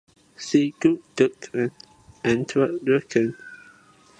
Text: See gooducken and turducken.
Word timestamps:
See 0.35 0.73
gooducken 0.79 1.69
and 2.23 2.47
turducken. 2.47 3.35